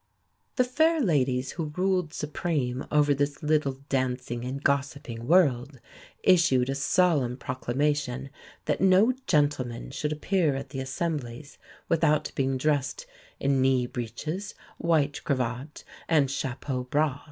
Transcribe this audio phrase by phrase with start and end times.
[0.55, 5.79] The fair ladies who ruled supreme over this little dancing and gossiping world
[6.23, 8.31] issued a solemn proclamation
[8.65, 13.05] that no gentleman should appear at the assemblies without being dressed
[13.39, 17.19] in knee breeches, white cravat, and _chapeau bras.